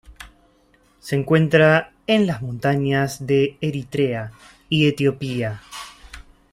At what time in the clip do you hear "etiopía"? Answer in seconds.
4.87-5.61